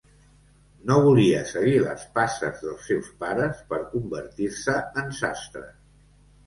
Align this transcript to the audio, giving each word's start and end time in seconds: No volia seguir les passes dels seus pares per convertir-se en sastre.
No 0.91 0.95
volia 1.07 1.41
seguir 1.49 1.75
les 1.83 2.07
passes 2.17 2.65
dels 2.65 2.89
seus 2.93 3.13
pares 3.23 3.63
per 3.69 3.83
convertir-se 3.95 4.81
en 5.05 5.19
sastre. 5.25 5.67